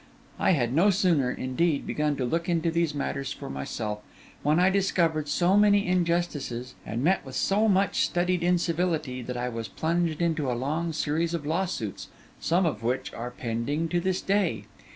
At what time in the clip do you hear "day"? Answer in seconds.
14.21-14.63